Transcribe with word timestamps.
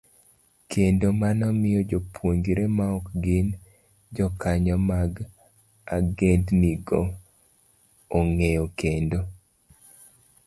kendo 0.71 1.07
mano 1.21 1.45
miyo 1.59 1.81
jopuonjre 1.89 2.63
maok 2.77 3.05
gin 3.23 3.47
jokanyo 4.15 4.75
mag 4.89 5.11
ogendnigo 5.95 7.01
ong'eyo 8.17 8.65
kendo 8.79 9.19